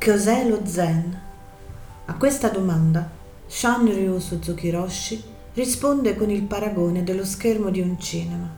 [0.00, 1.20] Cos'è lo zen?
[2.04, 3.10] A questa domanda
[3.48, 5.20] Shanryu Suzuki Roshi
[5.54, 8.48] risponde con il paragone dello schermo di un cinema.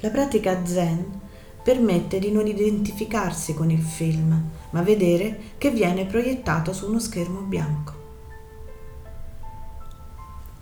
[0.00, 1.20] La pratica zen
[1.64, 7.40] permette di non identificarsi con il film, ma vedere che viene proiettato su uno schermo
[7.40, 7.92] bianco.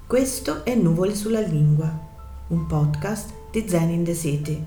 [0.07, 1.93] Questo è Nuvole sulla lingua,
[2.47, 4.65] un podcast di Zen in the City.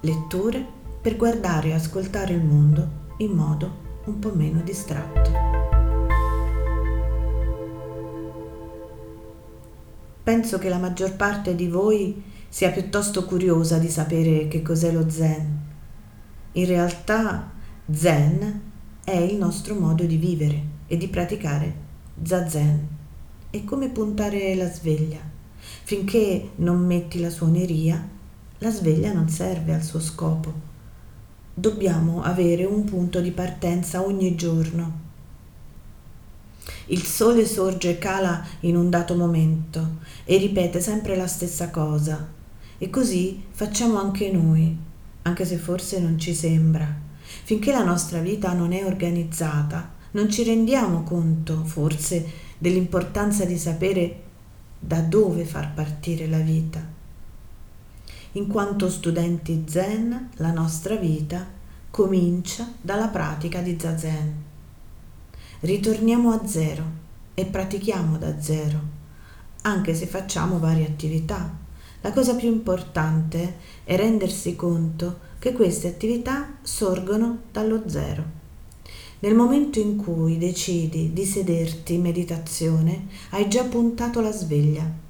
[0.00, 0.64] Letture
[1.00, 5.30] per guardare e ascoltare il mondo in modo un po' meno distratto.
[10.22, 15.08] Penso che la maggior parte di voi sia piuttosto curiosa di sapere che cos'è lo
[15.08, 15.58] zen.
[16.52, 17.50] In realtà
[17.90, 18.60] zen
[19.04, 21.88] è il nostro modo di vivere e di praticare
[22.22, 22.88] zazen.
[23.48, 25.18] È come puntare la sveglia.
[25.58, 28.08] Finché non metti la suoneria,
[28.58, 30.69] la sveglia non serve al suo scopo
[31.54, 35.08] dobbiamo avere un punto di partenza ogni giorno.
[36.86, 42.38] Il sole sorge e cala in un dato momento e ripete sempre la stessa cosa.
[42.78, 44.76] E così facciamo anche noi,
[45.22, 46.86] anche se forse non ci sembra.
[47.44, 52.26] Finché la nostra vita non è organizzata, non ci rendiamo conto, forse,
[52.58, 54.22] dell'importanza di sapere
[54.78, 56.89] da dove far partire la vita.
[58.34, 61.44] In quanto studenti zen, la nostra vita
[61.90, 64.34] comincia dalla pratica di zazen.
[65.58, 66.84] Ritorniamo a zero
[67.34, 68.78] e pratichiamo da zero,
[69.62, 71.52] anche se facciamo varie attività.
[72.02, 78.22] La cosa più importante è rendersi conto che queste attività sorgono dallo zero.
[79.18, 85.08] Nel momento in cui decidi di sederti in meditazione, hai già puntato la sveglia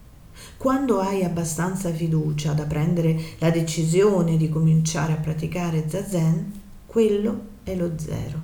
[0.60, 6.52] quando hai abbastanza fiducia da prendere la decisione di cominciare a praticare zazen,
[6.84, 8.38] quello è lo zero.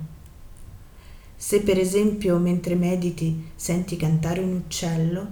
[1.35, 5.27] Se per esempio mentre mediti senti cantare un uccello,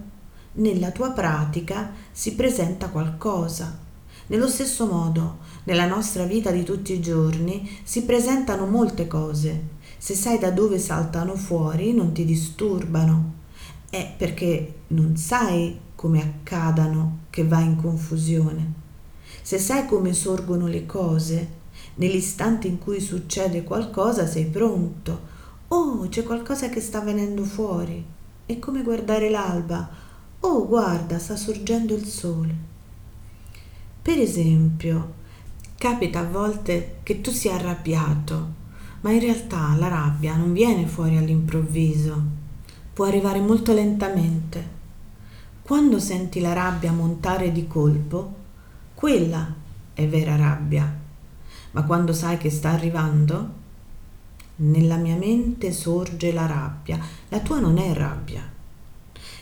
[0.53, 3.79] nella tua pratica si presenta qualcosa.
[4.27, 9.69] Nello stesso modo, nella nostra vita di tutti i giorni si presentano molte cose.
[9.97, 13.33] Se sai da dove saltano fuori, non ti disturbano.
[13.89, 18.83] È perché non sai come accadano che vai in confusione.
[19.41, 21.47] Se sai come sorgono le cose,
[21.95, 25.33] nell'istante in cui succede qualcosa sei pronto.
[25.69, 28.03] Oh, c'è qualcosa che sta venendo fuori.
[28.45, 29.89] È come guardare l'alba.
[30.41, 32.55] Oh, guarda, sta sorgendo il sole.
[34.01, 35.13] Per esempio,
[35.77, 38.63] capita a volte che tu sia arrabbiato,
[39.01, 42.21] ma in realtà la rabbia non viene fuori all'improvviso,
[42.93, 44.75] può arrivare molto lentamente
[45.65, 48.35] quando senti la rabbia montare di colpo,
[48.93, 49.51] quella
[49.95, 50.95] è vera rabbia.
[51.71, 53.49] Ma quando sai che sta arrivando,
[54.57, 56.99] nella mia mente sorge la rabbia.
[57.29, 58.47] La tua non è rabbia.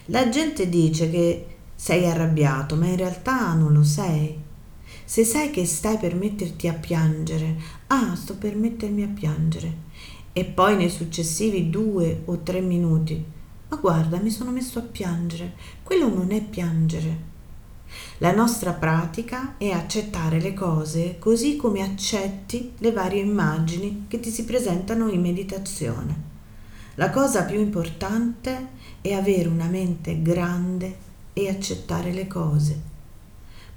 [0.06, 4.40] La gente dice che sei arrabbiato, ma in realtà non lo sei.
[5.04, 7.58] Se sai che stai per metterti a piangere,
[7.88, 9.74] ah, sto per mettermi a piangere,
[10.32, 13.42] e poi nei successivi due o tre minuti
[13.74, 15.54] ma guarda, mi sono messo a piangere.
[15.82, 17.32] Quello non è piangere.
[18.20, 24.30] La nostra pratica è accettare le cose così come accetti le varie immagini che ti
[24.30, 26.32] si presentano in meditazione.
[26.96, 28.70] La cosa più importante
[29.02, 30.98] è avere una mente grande
[31.34, 32.80] e accettare le cose.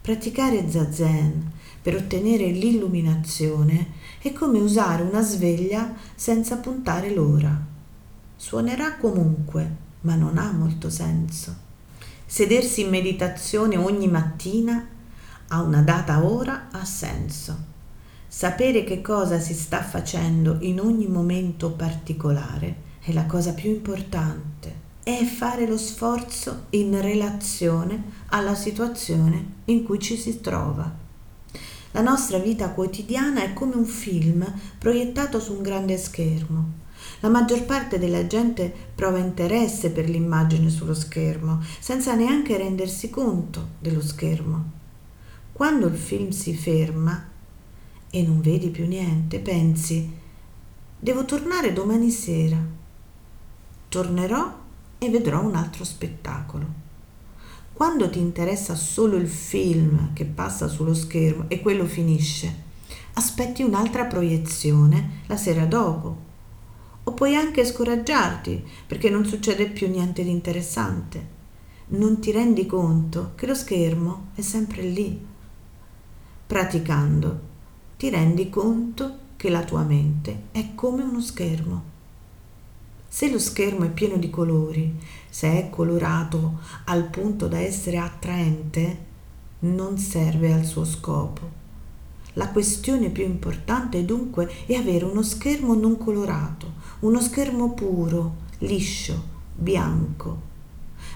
[0.02, 7.74] Praticare zazen per ottenere l'illuminazione è come usare una sveglia senza puntare l'ora.
[8.38, 11.52] Suonerà comunque, ma non ha molto senso.
[12.24, 14.86] Sedersi in meditazione ogni mattina
[15.48, 17.74] a una data ora ha senso.
[18.28, 24.84] Sapere che cosa si sta facendo in ogni momento particolare è la cosa più importante.
[25.02, 31.04] È fare lo sforzo in relazione alla situazione in cui ci si trova.
[31.92, 34.44] La nostra vita quotidiana è come un film
[34.78, 36.84] proiettato su un grande schermo.
[37.20, 43.68] La maggior parte della gente prova interesse per l'immagine sullo schermo, senza neanche rendersi conto
[43.78, 44.72] dello schermo.
[45.52, 47.28] Quando il film si ferma
[48.10, 50.10] e non vedi più niente, pensi,
[50.98, 52.58] devo tornare domani sera.
[53.88, 54.58] Tornerò
[54.98, 56.84] e vedrò un altro spettacolo.
[57.72, 62.64] Quando ti interessa solo il film che passa sullo schermo e quello finisce,
[63.14, 66.25] aspetti un'altra proiezione la sera dopo
[67.08, 71.34] o puoi anche scoraggiarti perché non succede più niente di interessante.
[71.88, 75.24] Non ti rendi conto che lo schermo è sempre lì.
[76.46, 77.40] Praticando,
[77.96, 81.94] ti rendi conto che la tua mente è come uno schermo.
[83.06, 84.92] Se lo schermo è pieno di colori,
[85.30, 89.04] se è colorato al punto da essere attraente,
[89.60, 91.64] non serve al suo scopo.
[92.34, 99.22] La questione più importante dunque è avere uno schermo non colorato, uno schermo puro, liscio,
[99.54, 100.54] bianco.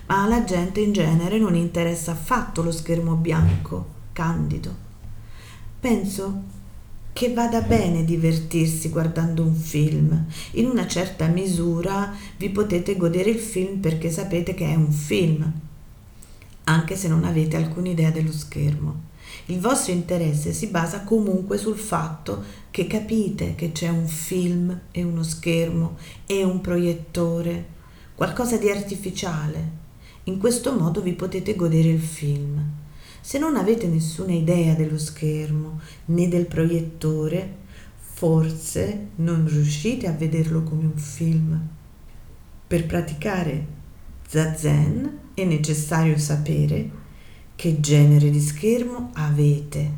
[0.07, 4.89] Ma alla gente in genere non interessa affatto lo schermo bianco, candido.
[5.79, 6.43] Penso
[7.13, 10.27] che vada bene divertirsi guardando un film.
[10.53, 15.53] In una certa misura vi potete godere il film perché sapete che è un film,
[16.65, 19.09] anche se non avete alcuna idea dello schermo.
[19.47, 25.03] Il vostro interesse si basa comunque sul fatto che capite che c'è un film e
[25.03, 25.97] uno schermo
[26.27, 27.67] e un proiettore,
[28.15, 29.79] qualcosa di artificiale.
[30.25, 32.63] In questo modo vi potete godere il film.
[33.21, 37.57] Se non avete nessuna idea dello schermo né del proiettore,
[37.97, 41.69] forse non riuscite a vederlo come un film.
[42.67, 43.79] Per praticare
[44.31, 46.89] zazen è necessario sapere
[47.57, 49.93] che genere di schermo avete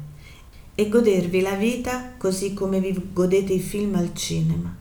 [0.75, 4.75] e godervi la vita così come vi godete i film al cinema.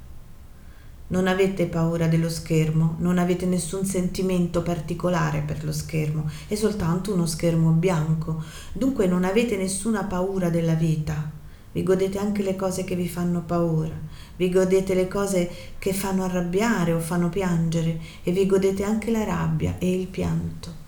[1.08, 7.14] Non avete paura dello schermo, non avete nessun sentimento particolare per lo schermo, è soltanto
[7.14, 11.40] uno schermo bianco, dunque non avete nessuna paura della vita.
[11.74, 13.98] Vi godete anche le cose che vi fanno paura,
[14.36, 19.24] vi godete le cose che fanno arrabbiare o fanno piangere e vi godete anche la
[19.24, 20.80] rabbia e il pianto.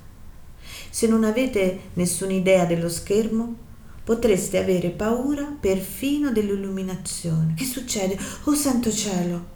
[0.90, 3.56] Se non avete nessuna idea dello schermo,
[4.04, 7.54] potreste avere paura perfino dell'illuminazione.
[7.56, 8.18] Che succede?
[8.44, 9.52] Oh santo cielo!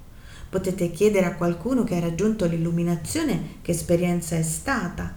[0.49, 5.13] Potete chiedere a qualcuno che ha raggiunto l'illuminazione che esperienza è stata.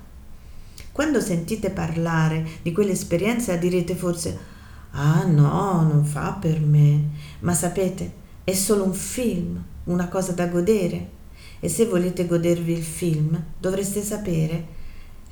[0.90, 4.58] Quando sentite parlare di quell'esperienza direte forse
[4.92, 7.10] Ah no, non fa per me.
[7.40, 8.12] Ma sapete,
[8.44, 11.18] è solo un film, una cosa da godere.
[11.60, 14.78] E se volete godervi il film, dovreste sapere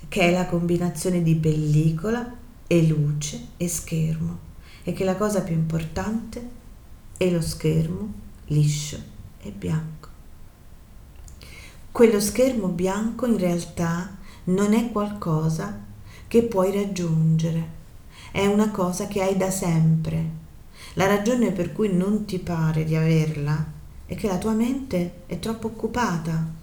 [0.09, 4.47] che è la combinazione di pellicola e luce e schermo
[4.85, 6.49] e che la cosa più importante
[7.17, 8.13] è lo schermo
[8.47, 8.99] liscio
[9.43, 10.09] e bianco.
[11.91, 15.87] Quello schermo bianco in realtà non è qualcosa
[16.27, 17.77] che puoi raggiungere,
[18.33, 20.47] è una cosa che hai da sempre.
[20.95, 23.65] La ragione per cui non ti pare di averla
[24.07, 26.57] è che la tua mente è troppo occupata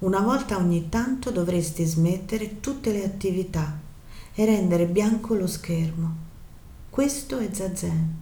[0.00, 3.78] una volta ogni tanto dovresti smettere tutte le attività
[4.34, 6.16] e rendere bianco lo schermo.
[6.88, 8.16] Questo è Zazen.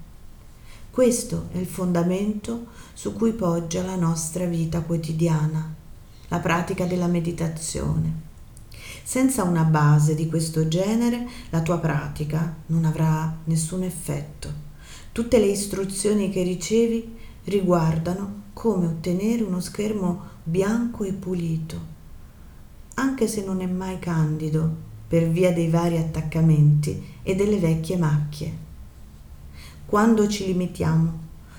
[0.90, 5.72] Questo è il fondamento su cui poggia la nostra vita quotidiana,
[6.26, 8.12] la pratica della meditazione.
[9.08, 14.52] Senza una base di questo genere la tua pratica non avrà nessun effetto.
[15.12, 21.80] Tutte le istruzioni che ricevi riguardano come ottenere uno schermo bianco e pulito,
[22.96, 24.70] anche se non è mai candido
[25.08, 28.52] per via dei vari attaccamenti e delle vecchie macchie.
[29.86, 31.18] Quando ci limitiamo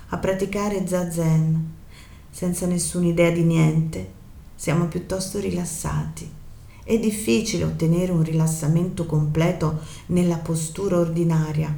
[0.10, 1.74] a praticare zazen
[2.30, 4.12] senza nessuna idea di niente,
[4.54, 6.38] siamo piuttosto rilassati.
[6.90, 11.72] È difficile ottenere un rilassamento completo nella postura ordinaria.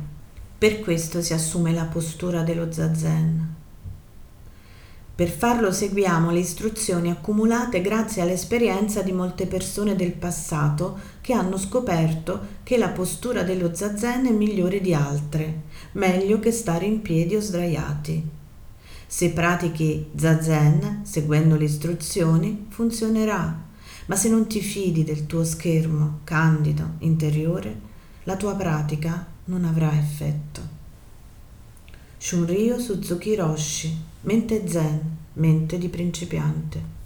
[0.58, 3.56] Per questo si assume la postura dello zazen.
[5.14, 11.58] Per farlo seguiamo le istruzioni accumulate grazie all'esperienza di molte persone del passato che hanno
[11.58, 17.36] scoperto che la postura dello zazen è migliore di altre, meglio che stare in piedi
[17.36, 18.30] o sdraiati.
[19.08, 23.68] Se pratichi zazen seguendo le istruzioni funzionerà,
[24.12, 27.80] ma se non ti fidi del tuo schermo candido interiore,
[28.24, 30.62] la tua pratica non avrà effetto.
[32.18, 35.00] Shunryo Suzuki Roshi, mente zen,
[35.36, 37.00] mente di principiante.